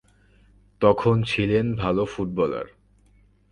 [0.81, 2.67] তখন ছিলেন ভালো ফুটবলার।